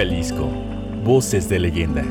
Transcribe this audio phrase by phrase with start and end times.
[0.00, 0.48] Jalisco,
[1.04, 2.02] voces de leyenda.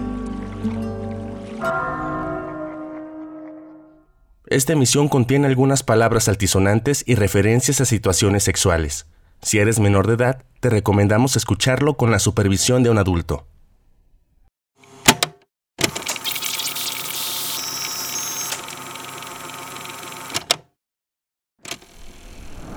[4.46, 9.08] Esta emisión contiene algunas palabras altisonantes y referencias a situaciones sexuales.
[9.42, 13.48] Si eres menor de edad, te recomendamos escucharlo con la supervisión de un adulto.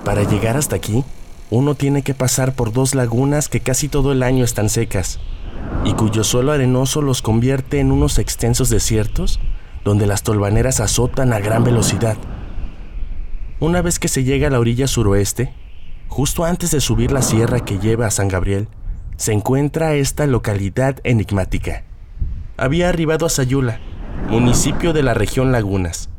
[0.03, 1.05] Para llegar hasta aquí,
[1.53, 5.19] uno tiene que pasar por dos lagunas que casi todo el año están secas
[5.85, 9.39] y cuyo suelo arenoso los convierte en unos extensos desiertos
[9.83, 12.17] donde las tolvaneras azotan a gran velocidad.
[13.59, 15.53] Una vez que se llega a la orilla suroeste,
[16.07, 18.67] justo antes de subir la sierra que lleva a San Gabriel,
[19.17, 21.83] se encuentra esta localidad enigmática.
[22.57, 23.79] Había arribado a Sayula,
[24.27, 26.09] municipio de la región Lagunas.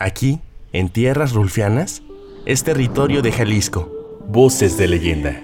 [0.00, 0.40] Aquí,
[0.72, 2.02] en tierras rulfianas,
[2.44, 4.03] es territorio de Jalisco.
[4.28, 5.42] Voces de leyenda.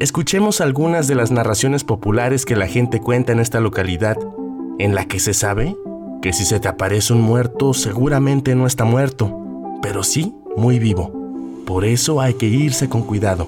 [0.00, 4.16] Escuchemos algunas de las narraciones populares que la gente cuenta en esta localidad,
[4.78, 5.76] en la que se sabe
[6.20, 9.36] que si se te aparece un muerto seguramente no está muerto,
[9.82, 11.12] pero sí muy vivo.
[11.66, 13.46] Por eso hay que irse con cuidado.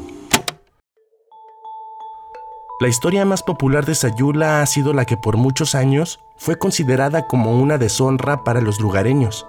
[2.78, 7.27] La historia más popular de Sayula ha sido la que por muchos años fue considerada
[7.27, 9.47] como una deshonra para los lugareños.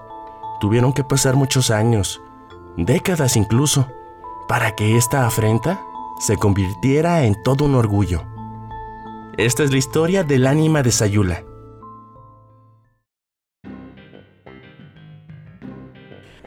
[0.61, 2.21] Tuvieron que pasar muchos años,
[2.77, 3.87] décadas incluso,
[4.47, 5.81] para que esta afrenta
[6.19, 8.23] se convirtiera en todo un orgullo.
[9.37, 11.43] Esta es la historia del ánima de Sayula.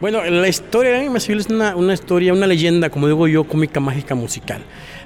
[0.00, 3.80] Bueno, la historia de Sayula es una, una historia, una leyenda, como digo yo, cómica,
[3.80, 4.62] mágica, musical.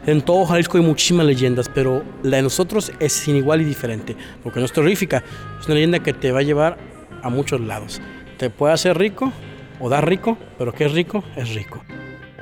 [0.06, 4.16] En todo Jalisco hay muchísimas leyendas, pero la de nosotros es sin igual y diferente,
[4.42, 5.24] porque no es terrífica,
[5.60, 6.78] es una leyenda que te va a llevar
[7.22, 8.00] a muchos lados.
[8.38, 9.32] Te puede hacer rico,
[9.80, 11.82] o da rico, pero que es rico, es rico.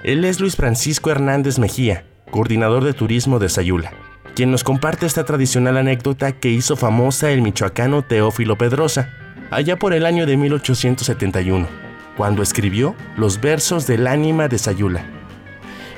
[0.05, 3.93] Él es Luis Francisco Hernández Mejía, coordinador de turismo de Sayula,
[4.35, 9.11] quien nos comparte esta tradicional anécdota que hizo famosa el michoacano Teófilo Pedrosa,
[9.53, 11.69] allá por el año de 1871,
[12.17, 15.05] cuando escribió los versos del ánima de Sayula.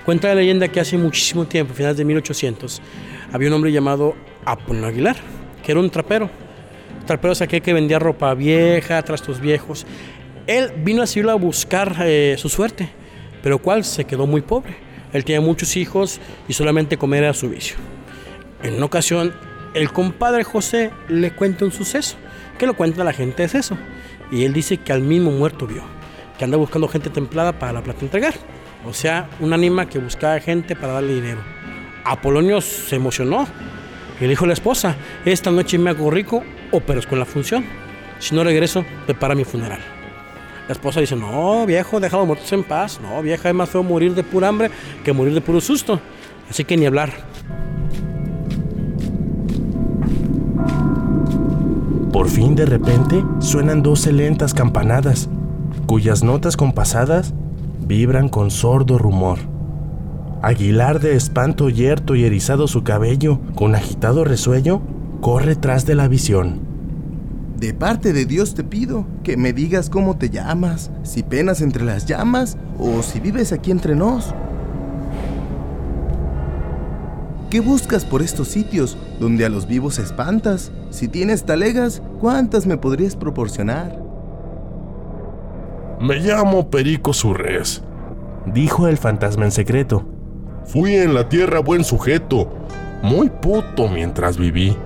[0.05, 2.83] Cuenta la leyenda que hace muchísimo tiempo, finales de 1800,
[3.33, 5.17] había un hombre llamado Apolo Aguilar,
[5.65, 6.29] que era un trapero.
[7.07, 9.87] Trapero es aquel que vendía ropa vieja, trastos viejos.
[10.47, 12.91] Él vino a Sayula a buscar eh, su suerte,
[13.45, 14.75] pero cual se quedó muy pobre.
[15.13, 16.19] Él tenía muchos hijos
[16.49, 17.77] y solamente comer era su vicio.
[18.63, 19.35] En una ocasión,
[19.75, 22.17] el compadre José le cuenta un suceso,
[22.59, 23.77] que lo cuenta la gente es eso.
[24.33, 25.83] Y él dice que al mismo muerto vio,
[26.39, 28.33] que anda buscando gente templada para la plata entregar.
[28.87, 31.43] O sea, un ánima que buscaba gente para darle dinero.
[32.03, 33.47] Apolonio se emocionó
[34.21, 34.97] y le dijo a la esposa,
[35.27, 37.65] esta noche me hago rico o perezco en la función.
[38.21, 39.94] Si no regreso, prepara mi funeral.
[40.67, 42.99] La esposa dice, no, viejo, los muertos en paz.
[43.03, 44.71] No, vieja, es más feo morir de pura hambre
[45.05, 46.01] que morir de puro susto.
[46.49, 47.11] Así que ni hablar.
[52.13, 55.29] Por fin de repente suenan doce lentas campanadas,
[55.87, 57.35] cuyas notas compasadas
[57.81, 59.41] vibran con sordo rumor.
[60.41, 64.81] Aguilar de espanto yerto y erizado su cabello, con agitado resuello,
[65.21, 66.74] corre tras de la visión.
[67.65, 71.83] De parte de Dios te pido que me digas cómo te llamas, si penas entre
[71.83, 74.35] las llamas o si vives aquí entre nos.
[77.49, 80.73] ¿Qué buscas por estos sitios donde a los vivos espantas?
[80.91, 83.99] Si tienes talegas, ¿cuántas me podrías proporcionar?
[86.03, 87.83] Me llamo Perico Surres,
[88.45, 90.05] dijo el fantasma en secreto.
[90.67, 92.47] Fui en la tierra buen sujeto,
[93.03, 94.77] muy puto mientras viví.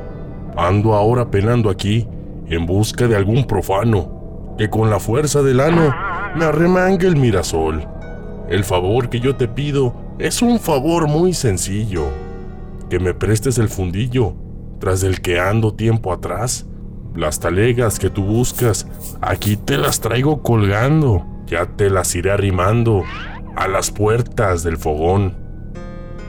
[0.57, 2.07] Ando ahora penando aquí
[2.51, 5.95] en busca de algún profano que con la fuerza del ano
[6.37, 7.87] me arremangue el mirasol.
[8.49, 12.07] El favor que yo te pido es un favor muy sencillo,
[12.91, 14.35] que me prestes el fundillo,
[14.81, 16.67] tras del que ando tiempo atrás.
[17.15, 18.87] Las talegas que tú buscas,
[19.21, 23.05] aquí te las traigo colgando, ya te las iré arrimando
[23.57, 25.37] a las puertas del fogón.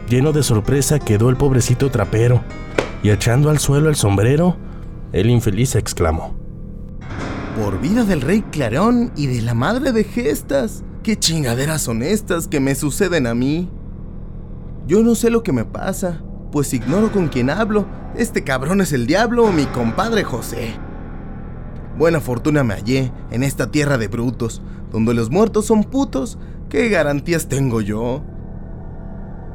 [0.08, 2.42] Lleno de sorpresa quedó el pobrecito trapero,
[3.04, 4.58] y echando al suelo el sombrero,
[5.12, 6.36] el infeliz exclamó.
[7.62, 12.48] Por vida del rey Clarón y de la madre de Gestas, ¿qué chingaderas son estas
[12.48, 13.70] que me suceden a mí?
[14.88, 16.22] Yo no sé lo que me pasa,
[16.52, 17.86] pues ignoro con quién hablo.
[18.16, 20.74] Este cabrón es el diablo o mi compadre José.
[21.98, 26.38] Buena fortuna me hallé en esta tierra de brutos, donde los muertos son putos.
[26.70, 28.24] ¿Qué garantías tengo yo?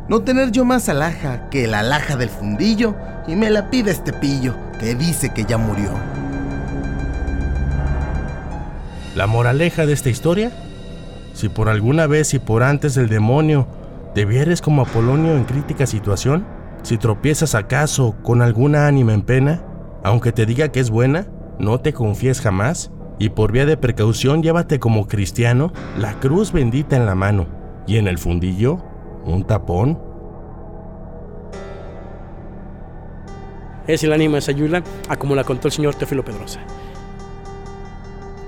[0.08, 2.94] No tener yo más alhaja que la alhaja del fundillo
[3.26, 4.54] y me la pide este pillo
[4.84, 5.88] que dice que ya murió.
[9.16, 10.52] La moraleja de esta historia,
[11.32, 13.66] si por alguna vez y por antes del demonio
[14.14, 16.46] te vieres como Apolonio en crítica situación,
[16.82, 19.62] Si tropiezas acaso con alguna ánima en pena,
[20.02, 21.26] aunque te diga que es buena,
[21.58, 26.94] no te confíes jamás, y por vía de precaución llévate como cristiano la cruz bendita
[26.94, 27.46] en la mano,
[27.86, 28.84] y en el fundillo
[29.24, 29.98] un tapón.
[33.86, 36.60] Es el ánima de Sayula, a como la contó el señor Teófilo Pedrosa.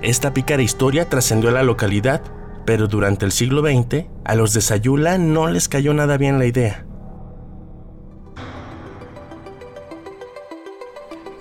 [0.01, 2.21] Esta pícara historia trascendió a la localidad,
[2.65, 6.45] pero durante el siglo XX a los de Sayula no les cayó nada bien la
[6.45, 6.85] idea.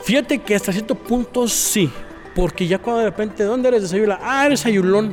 [0.03, 1.91] Fíjate que hasta cierto punto sí,
[2.35, 4.21] porque ya cuando de repente, ¿dónde eres de Sayula?
[4.23, 5.13] Ah, eres Sayulón,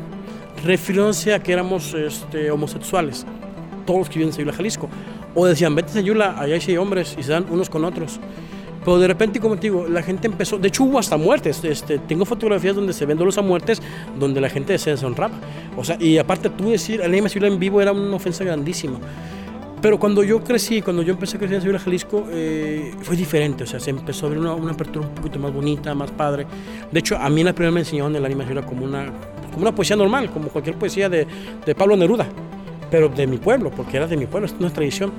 [0.64, 3.26] refiriéndose a que éramos este, homosexuales,
[3.88, 4.90] todos los que viven en Sayula, Jalisco.
[5.34, 8.20] O decían, vete a Sayula, allá hay hombres y se dan unos con otros.
[8.84, 12.00] Pero de repente, como te digo, la gente empezó, de hecho hubo hasta muertes, este,
[12.00, 13.82] tengo fotografías donde se ven los a muertes,
[14.20, 15.36] donde la gente se deshonraba.
[15.78, 19.00] O sea, y aparte tú decir, anime en vivo era una ofensa grandísima.
[19.82, 23.66] Pero cuando yo crecí, cuando yo empecé a crecer en Sevilla, Jalisco, eh, fue diferente.
[23.66, 26.48] O sea, se empezó a ver una, una, apertura un poquito más bonita, más padre.
[26.90, 29.12] De hecho, a mí en la primera me enseñaron el anime como una,
[29.52, 31.28] como una poesía normal, como cualquier poesía de,
[31.66, 32.28] de Pablo Neruda.
[32.90, 35.12] Pero de mi pueblo, porque era de mi pueblo, es una tradición.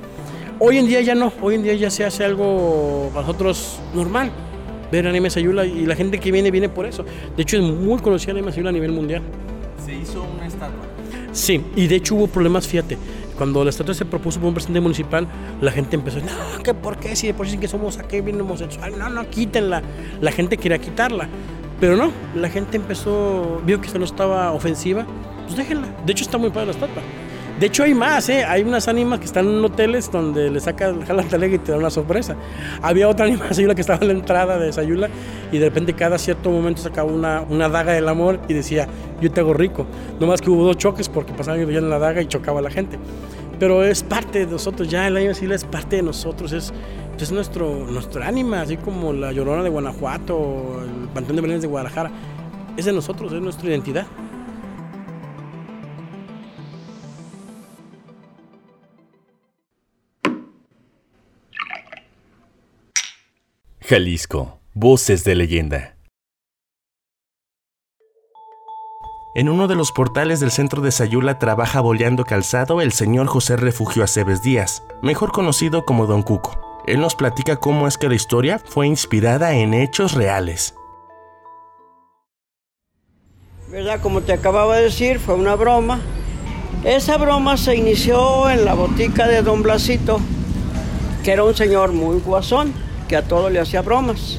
[0.60, 4.30] Hoy en día ya no, hoy en día ya se hace algo para nosotros normal.
[4.92, 7.04] Ver anime Sayula y la gente que viene, viene por eso.
[7.36, 9.22] De hecho, es muy conocida anime Sayula a nivel mundial.
[9.84, 10.84] Se hizo una estatua.
[11.32, 12.96] Sí, y de hecho hubo problemas, fíjate.
[13.36, 15.26] Cuando la estatua se propuso por un presidente municipal,
[15.60, 17.16] la gente empezó, no, ¿qué por qué?
[17.16, 19.82] Si de por sí que somos aquí bien homosexual, no, no, quítenla.
[20.20, 21.28] La gente quería quitarla.
[21.80, 25.04] Pero no, la gente empezó, vio que se no estaba ofensiva,
[25.44, 25.88] pues déjenla.
[26.06, 27.02] De hecho, está muy padre la estatua.
[27.58, 28.44] De hecho, hay más, ¿eh?
[28.44, 31.80] Hay unas ánimas que están en hoteles donde le sacas, jalan talega y te dan
[31.80, 32.34] una sorpresa.
[32.82, 35.08] Había otra anima Sayula que estaba en la entrada de Sayula
[35.52, 38.88] y de repente cada cierto momento sacaba una, una daga del amor y decía,
[39.20, 39.86] yo te hago rico.
[40.18, 42.70] No más que hubo dos choques porque pasaban y veían la daga y chocaba la
[42.70, 42.98] gente.
[43.60, 46.72] Pero es parte de nosotros, ya el anima Sayula es parte de nosotros, es,
[47.20, 51.68] es nuestro, nuestro ánima, así como la Llorona de Guanajuato el Panteón de Belén de
[51.68, 52.10] Guadalajara.
[52.76, 54.06] Es de nosotros, es nuestra identidad.
[63.86, 65.98] Jalisco, voces de leyenda.
[69.34, 73.56] En uno de los portales del centro de Sayula trabaja boleando calzado el señor José
[73.58, 76.82] Refugio Aceves Díaz, mejor conocido como Don Cuco.
[76.86, 80.74] Él nos platica cómo es que la historia fue inspirada en hechos reales.
[83.68, 84.00] ¿Verdad?
[84.00, 86.00] Como te acababa de decir, fue una broma.
[86.84, 90.20] Esa broma se inició en la botica de Don Blasito,
[91.22, 92.72] que era un señor muy guasón,
[93.08, 94.38] que a todo le hacía bromas.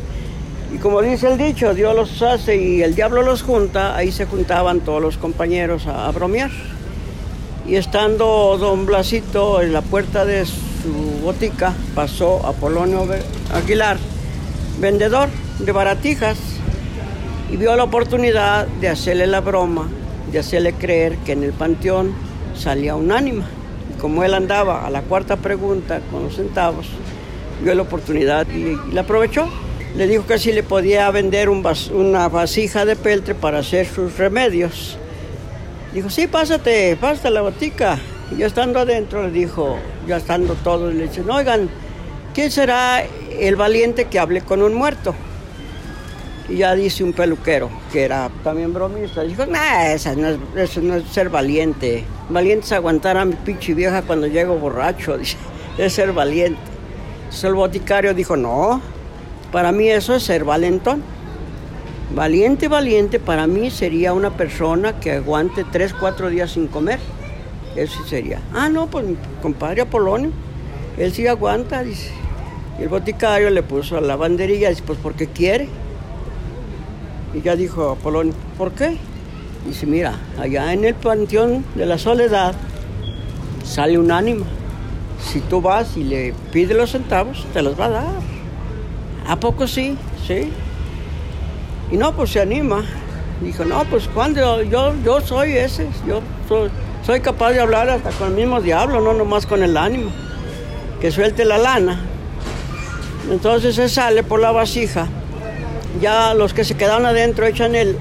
[0.74, 4.26] Y como dice el dicho, Dios los hace y el diablo los junta, ahí se
[4.26, 6.52] juntaban todos los compañeros a, a bromear.
[7.68, 13.08] Y estando don Blasito en la puerta de su botica, pasó Apolonio
[13.54, 13.98] Aguilar,
[14.80, 15.30] vendedor
[15.60, 16.38] de baratijas,
[17.52, 19.88] y vio la oportunidad de hacerle la broma,
[20.32, 22.14] de hacerle creer que en el panteón
[22.56, 23.46] salía un ánima.
[23.96, 26.88] Y como él andaba a la cuarta pregunta con los centavos,
[27.62, 29.48] vio la oportunidad y, y la aprovechó.
[29.96, 34.98] Le dijo que si le podía vender una vasija de peltre para hacer sus remedios.
[35.94, 37.98] Dijo, sí, pásate, pásate a la botica.
[38.30, 41.70] Y ya estando adentro le dijo, ya estando todos, le dicen, oigan,
[42.34, 43.06] ¿quién será
[43.40, 45.16] el valiente que hable con un muerto?
[46.50, 50.96] Y ya dice un peluquero, que era también bromista, dijo, nah, no es, eso no
[50.96, 52.04] es ser valiente.
[52.30, 55.38] Valiente es aguantar a mi pinche vieja cuando llego borracho, dice,
[55.78, 56.75] es ser valiente.
[57.26, 58.82] Entonces el boticario dijo, no,
[59.52, 61.04] para mí eso es ser valentón.
[62.14, 67.00] Valiente, valiente, para mí sería una persona que aguante tres, cuatro días sin comer.
[67.76, 68.40] Eso sería.
[68.54, 70.32] Ah, no, pues mi compadre Apolonio,
[70.98, 72.12] él sí aguanta, dice.
[72.80, 75.68] Y el boticario le puso la banderilla, dice, pues porque quiere.
[77.34, 78.98] Y ya dijo Apolonio, ¿por qué?
[79.68, 82.54] Dice, mira, allá en el panteón de la soledad
[83.64, 84.46] sale un ánima.
[85.20, 88.06] Si tú vas y le pides los centavos, te los va a dar.
[89.28, 89.98] ¿A poco sí?
[90.28, 90.52] Sí.
[91.92, 92.84] Y no, pues se anima.
[93.42, 96.70] Dijo, no, pues cuando yo, yo soy ese, yo soy,
[97.06, 100.12] soy capaz de hablar hasta con el mismo diablo, no nomás con el ánimo.
[101.02, 102.02] Que suelte la lana.
[103.30, 105.08] Entonces se sale por la vasija.
[106.02, 107.98] Ya los que se quedaron adentro echan el,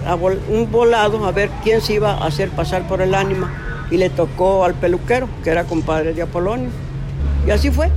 [0.48, 3.52] un volado a ver quién se iba a hacer pasar por el ánima.
[3.90, 6.70] Y le tocó al peluquero, que era compadre de Apolonio.
[7.46, 7.90] Y así fue.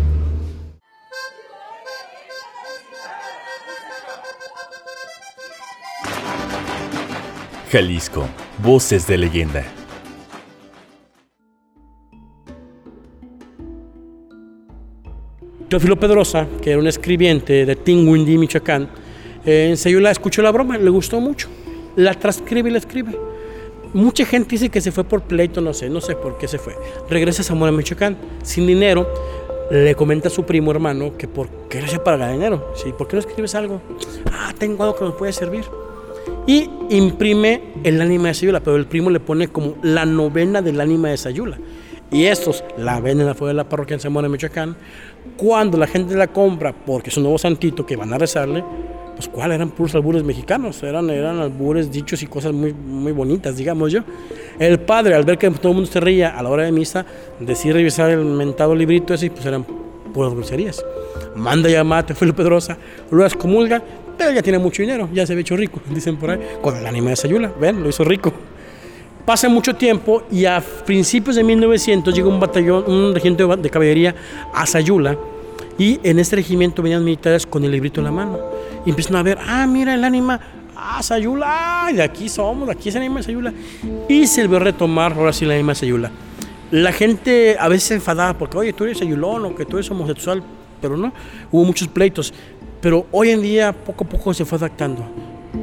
[7.72, 8.28] Jalisco,
[8.64, 9.64] voces de leyenda.
[15.70, 18.90] Teófilo Pedrosa, que era un escribiente de Tinguindí, Michoacán,
[19.46, 21.50] eh, en Sayula escuchó la broma, le gustó mucho.
[21.96, 23.18] La transcribe y la escribe.
[23.94, 26.58] Mucha gente dice que se fue por pleito, no sé, no sé por qué se
[26.58, 26.76] fue.
[27.10, 29.08] Regresa a Zamora, Michoacán, sin dinero.
[29.72, 32.72] Le comenta a su primo hermano que por qué no se paga dinero.
[32.76, 33.82] Sí, ¿por qué no escribes algo?
[34.32, 35.66] Ah, tengo algo que nos puede servir.
[36.46, 40.80] Y imprime el ánima de Sayula, pero el primo le pone como la novena del
[40.80, 41.58] ánima de Sayula.
[42.12, 44.78] Y estos la venden afuera de la parroquia en Zamora, Michoacán.
[45.36, 48.64] Cuando la gente la compra porque es un nuevo santito que van a rezarle,
[49.18, 53.58] pues cuál eran puros albures mexicanos, eran, eran albures dichos y cosas muy, muy bonitas,
[53.58, 54.02] digamos yo.
[54.60, 57.04] El padre, al ver que todo el mundo se reía a la hora de misa,
[57.40, 59.66] decide revisar el mentado librito ese y pues eran
[60.14, 60.86] puras groserías.
[61.36, 62.78] Manda llamar a Felipe Pedrosa,
[63.10, 63.82] lo excomulga,
[64.16, 66.86] pero ya tiene mucho dinero, ya se ve hecho rico, dicen por ahí, con el
[66.86, 68.32] ánima de Sayula, ven, lo hizo rico.
[69.26, 74.16] Pasa mucho tiempo y a principios de 1900 llega un batallón, un regimiento de caballería
[74.54, 75.18] a Sayula
[75.78, 78.40] y en este regimiento venían militares con el librito en la mano
[78.86, 80.40] y empiezan a ver, ah, mira el ánima,
[80.76, 83.54] ah, Sayula, de aquí somos, de aquí es el ánima de Sayula.
[84.08, 86.12] Y se volvió a retomar ahora sí el ánima de Sayula.
[86.72, 89.90] La gente a veces se enfadaba porque, oye, tú eres sayulón o que tú eres
[89.90, 90.44] homosexual,
[90.82, 91.14] pero no,
[91.52, 92.34] hubo muchos pleitos.
[92.82, 95.06] Pero hoy en día poco a poco se fue adaptando.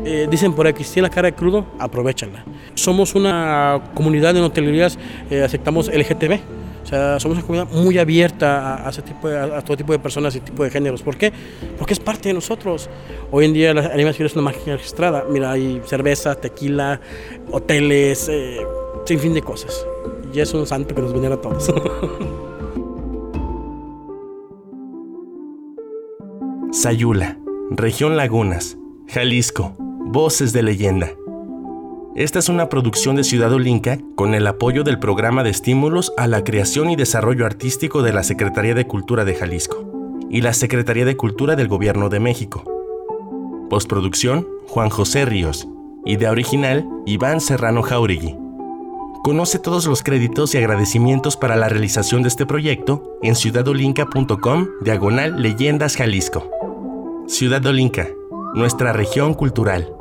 [0.04, 2.44] Eh, dicen por aquí, si tiene la cara de crudo, aprovechala.
[2.74, 4.98] Somos una comunidad de hotelerías,
[5.30, 6.40] eh, aceptamos LGTB.
[6.84, 10.36] O sea, somos una comunidad muy abierta a, ese tipo a, todo tipo de personas
[10.36, 11.02] y tipo de géneros.
[11.02, 11.32] ¿Por qué?
[11.78, 12.90] Porque es parte de nosotros.
[13.30, 15.24] Hoy en día la animación es una máquina registrada.
[15.30, 17.00] Mira, hay cerveza, tequila,
[17.50, 18.60] hoteles, eh,
[19.06, 19.86] sin fin de cosas.
[20.34, 21.72] Y es un santo que nos venera a todos.
[26.70, 27.38] Sayula,
[27.70, 28.76] región Lagunas,
[29.08, 31.12] Jalisco, Voces de Leyenda.
[32.16, 36.28] Esta es una producción de Ciudad Olinca con el apoyo del Programa de Estímulos a
[36.28, 39.84] la Creación y Desarrollo Artístico de la Secretaría de Cultura de Jalisco
[40.30, 42.62] y la Secretaría de Cultura del Gobierno de México.
[43.68, 45.66] Postproducción, Juan José Ríos.
[46.04, 48.36] Idea original, Iván Serrano Jauregui.
[49.24, 55.42] Conoce todos los créditos y agradecimientos para la realización de este proyecto en ciudadolinca.com diagonal
[55.42, 56.48] leyendas Jalisco.
[57.26, 58.06] Ciudad Olinca,
[58.54, 59.93] nuestra región cultural.